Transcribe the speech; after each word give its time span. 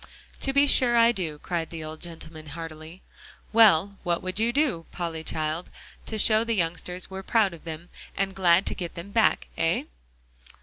"To 0.39 0.51
be 0.51 0.65
sure 0.65 0.97
I 0.97 1.11
do," 1.11 1.37
cried 1.37 1.69
the 1.69 1.83
old 1.83 2.01
gentleman 2.01 2.47
heartily. 2.47 3.03
"Well, 3.53 3.99
what 4.01 4.23
would 4.23 4.39
you 4.39 4.51
do, 4.51 4.87
Polly 4.91 5.23
child, 5.23 5.69
to 6.07 6.17
show 6.17 6.43
the 6.43 6.55
youngsters 6.55 7.11
we're 7.11 7.21
proud 7.21 7.53
of 7.53 7.65
them, 7.65 7.89
and 8.17 8.33
glad 8.33 8.65
to 8.65 8.73
get 8.73 8.95
them 8.95 9.11
back 9.11 9.47
hey?" 9.55 9.85